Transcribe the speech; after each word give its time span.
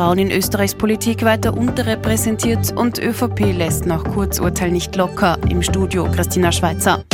Frauen 0.00 0.18
in 0.18 0.30
Österreichs 0.30 0.74
Politik 0.74 1.26
weiter 1.26 1.54
unterrepräsentiert 1.54 2.72
und 2.74 2.98
ÖVP 2.98 3.52
lässt 3.54 3.84
nach 3.84 4.02
Kurzurteil 4.02 4.70
nicht 4.70 4.96
locker. 4.96 5.36
Im 5.50 5.62
Studio 5.62 6.04
Christina 6.10 6.50
Schweizer. 6.50 7.04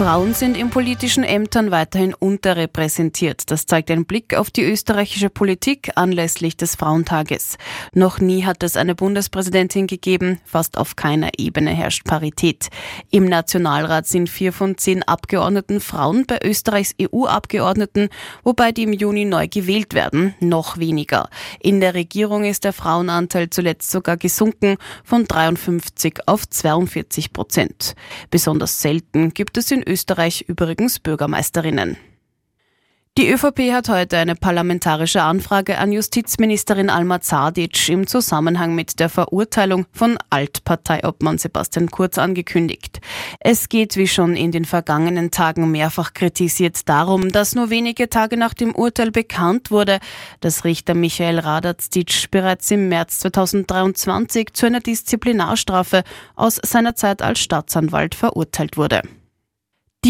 Frauen 0.00 0.32
sind 0.32 0.56
in 0.56 0.70
politischen 0.70 1.24
Ämtern 1.24 1.70
weiterhin 1.70 2.14
unterrepräsentiert. 2.14 3.50
Das 3.50 3.66
zeigt 3.66 3.90
ein 3.90 4.06
Blick 4.06 4.34
auf 4.34 4.50
die 4.50 4.62
österreichische 4.62 5.28
Politik 5.28 5.90
anlässlich 5.94 6.56
des 6.56 6.74
Frauentages. 6.74 7.58
Noch 7.92 8.18
nie 8.18 8.46
hat 8.46 8.62
es 8.62 8.78
eine 8.78 8.94
Bundespräsidentin 8.94 9.86
gegeben. 9.86 10.40
Fast 10.46 10.78
auf 10.78 10.96
keiner 10.96 11.32
Ebene 11.36 11.72
herrscht 11.72 12.04
Parität. 12.04 12.68
Im 13.10 13.26
Nationalrat 13.26 14.06
sind 14.06 14.30
vier 14.30 14.54
von 14.54 14.78
zehn 14.78 15.02
Abgeordneten 15.02 15.80
Frauen, 15.80 16.24
bei 16.24 16.38
Österreichs 16.42 16.94
EU-Abgeordneten, 16.98 18.08
wobei 18.42 18.72
die 18.72 18.84
im 18.84 18.94
Juni 18.94 19.26
neu 19.26 19.48
gewählt 19.48 19.92
werden, 19.92 20.34
noch 20.40 20.78
weniger. 20.78 21.28
In 21.60 21.80
der 21.80 21.92
Regierung 21.92 22.44
ist 22.44 22.64
der 22.64 22.72
Frauenanteil 22.72 23.50
zuletzt 23.50 23.90
sogar 23.90 24.16
gesunken 24.16 24.78
von 25.04 25.26
53 25.26 26.20
auf 26.24 26.48
42 26.48 27.34
Prozent. 27.34 27.94
Besonders 28.30 28.80
selten 28.80 29.34
gibt 29.34 29.58
es 29.58 29.70
in 29.70 29.89
Österreich 29.90 30.44
übrigens 30.46 31.00
Bürgermeisterinnen. 31.00 31.96
Die 33.18 33.28
ÖVP 33.28 33.72
hat 33.72 33.88
heute 33.88 34.18
eine 34.18 34.36
parlamentarische 34.36 35.22
Anfrage 35.22 35.78
an 35.78 35.90
Justizministerin 35.90 36.88
Alma 36.88 37.20
Zadic 37.20 37.88
im 37.88 38.06
Zusammenhang 38.06 38.76
mit 38.76 39.00
der 39.00 39.08
Verurteilung 39.08 39.86
von 39.92 40.16
Altparteiobmann 40.30 41.36
Sebastian 41.36 41.90
Kurz 41.90 42.18
angekündigt. 42.18 43.00
Es 43.40 43.68
geht, 43.68 43.96
wie 43.96 44.06
schon 44.06 44.36
in 44.36 44.52
den 44.52 44.64
vergangenen 44.64 45.32
Tagen 45.32 45.72
mehrfach 45.72 46.14
kritisiert, 46.14 46.88
darum, 46.88 47.32
dass 47.32 47.56
nur 47.56 47.68
wenige 47.68 48.08
Tage 48.08 48.36
nach 48.36 48.54
dem 48.54 48.76
Urteil 48.76 49.10
bekannt 49.10 49.72
wurde, 49.72 49.98
dass 50.38 50.64
Richter 50.64 50.94
Michael 50.94 51.40
Radatzic 51.40 52.30
bereits 52.30 52.70
im 52.70 52.88
März 52.88 53.18
2023 53.18 54.52
zu 54.52 54.66
einer 54.66 54.80
Disziplinarstrafe 54.80 56.04
aus 56.36 56.60
seiner 56.64 56.94
Zeit 56.94 57.22
als 57.22 57.40
Staatsanwalt 57.40 58.14
verurteilt 58.14 58.76
wurde. 58.76 59.02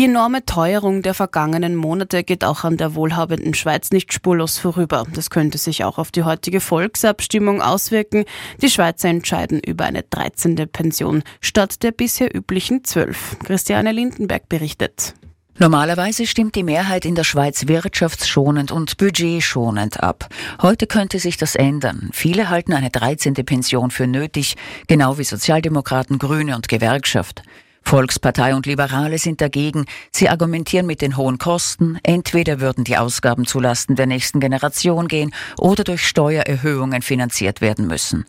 Die 0.00 0.06
enorme 0.06 0.46
Teuerung 0.46 1.02
der 1.02 1.12
vergangenen 1.12 1.76
Monate 1.76 2.24
geht 2.24 2.42
auch 2.42 2.64
an 2.64 2.78
der 2.78 2.94
wohlhabenden 2.94 3.52
Schweiz 3.52 3.90
nicht 3.90 4.14
spurlos 4.14 4.56
vorüber. 4.56 5.04
Das 5.12 5.28
könnte 5.28 5.58
sich 5.58 5.84
auch 5.84 5.98
auf 5.98 6.10
die 6.10 6.22
heutige 6.22 6.60
Volksabstimmung 6.62 7.60
auswirken. 7.60 8.24
Die 8.62 8.70
Schweizer 8.70 9.10
entscheiden 9.10 9.60
über 9.60 9.84
eine 9.84 10.02
13. 10.02 10.54
Pension 10.72 11.22
statt 11.42 11.82
der 11.82 11.92
bisher 11.92 12.34
üblichen 12.34 12.82
12. 12.82 13.40
Christiane 13.44 13.92
Lindenberg 13.92 14.48
berichtet. 14.48 15.12
Normalerweise 15.58 16.26
stimmt 16.26 16.54
die 16.54 16.62
Mehrheit 16.62 17.04
in 17.04 17.14
der 17.14 17.24
Schweiz 17.24 17.68
wirtschaftsschonend 17.68 18.72
und 18.72 18.96
budgetschonend 18.96 20.02
ab. 20.02 20.30
Heute 20.62 20.86
könnte 20.86 21.18
sich 21.18 21.36
das 21.36 21.56
ändern. 21.56 22.08
Viele 22.14 22.48
halten 22.48 22.72
eine 22.72 22.88
13. 22.88 23.34
Pension 23.34 23.90
für 23.90 24.06
nötig, 24.06 24.56
genau 24.86 25.18
wie 25.18 25.24
Sozialdemokraten, 25.24 26.18
Grüne 26.18 26.56
und 26.56 26.68
Gewerkschaft. 26.68 27.42
Volkspartei 27.82 28.54
und 28.54 28.66
Liberale 28.66 29.18
sind 29.18 29.40
dagegen. 29.40 29.86
Sie 30.12 30.28
argumentieren 30.28 30.86
mit 30.86 31.02
den 31.02 31.16
hohen 31.16 31.38
Kosten. 31.38 31.98
Entweder 32.02 32.60
würden 32.60 32.84
die 32.84 32.96
Ausgaben 32.96 33.46
zulasten 33.46 33.96
der 33.96 34.06
nächsten 34.06 34.40
Generation 34.40 35.08
gehen 35.08 35.34
oder 35.58 35.84
durch 35.84 36.06
Steuererhöhungen 36.06 37.02
finanziert 37.02 37.60
werden 37.60 37.86
müssen. 37.86 38.26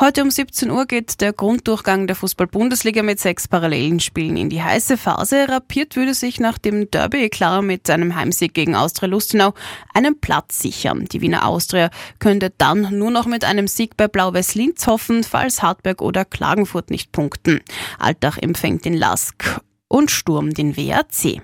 Heute 0.00 0.22
um 0.22 0.30
17 0.30 0.72
Uhr 0.72 0.86
geht 0.86 1.20
der 1.20 1.32
Grunddurchgang 1.32 2.08
der 2.08 2.16
Fußball-Bundesliga 2.16 3.04
mit 3.04 3.20
sechs 3.20 3.46
parallelen 3.46 4.00
Spielen 4.00 4.36
in 4.36 4.50
die 4.50 4.60
heiße 4.60 4.96
Phase. 4.96 5.48
Rapiert 5.48 5.94
würde 5.94 6.14
sich 6.14 6.40
nach 6.40 6.58
dem 6.58 6.90
Derby 6.90 7.28
klar 7.28 7.62
mit 7.62 7.86
seinem 7.86 8.16
Heimsieg 8.16 8.54
gegen 8.54 8.74
Austria 8.74 9.08
Lustenau 9.08 9.54
einen 9.92 10.20
Platz 10.20 10.58
sichern. 10.58 11.04
Die 11.04 11.20
Wiener 11.20 11.46
Austria 11.46 11.90
könnte 12.18 12.52
dann 12.58 12.98
nur 12.98 13.12
noch 13.12 13.26
mit 13.26 13.44
einem 13.44 13.68
Sieg 13.68 13.96
bei 13.96 14.08
Blau-Weiß 14.08 14.56
Linz 14.56 14.88
hoffen, 14.88 15.22
falls 15.22 15.62
Hartberg 15.62 16.02
oder 16.02 16.24
Klagenfurt 16.24 16.90
nicht 16.90 17.12
punkten. 17.12 17.60
Altach 18.00 18.36
empfängt 18.38 18.84
den 18.84 18.94
Lask 18.94 19.60
und 19.86 20.10
Sturm 20.10 20.54
den 20.54 20.76
WAC. 20.76 21.40